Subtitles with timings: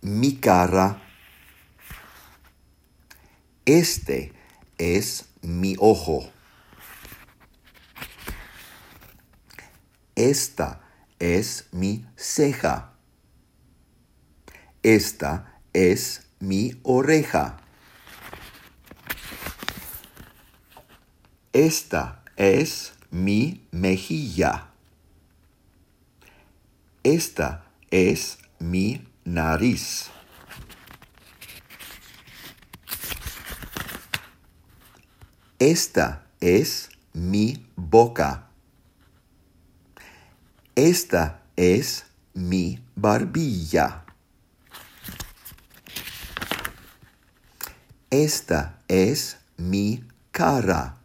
[0.00, 1.02] mi cara.
[3.64, 4.32] Este
[4.78, 6.30] es mi ojo.
[10.14, 10.80] Esta
[11.18, 12.92] es mi ceja.
[14.82, 17.58] Esta es mi oreja.
[21.52, 24.68] Esta es mi mejilla.
[27.02, 30.10] Esta es mi nariz.
[35.58, 38.48] Esta es mi boca.
[40.74, 44.04] Esta es mi barbilla.
[48.10, 50.95] Esta es mi cara.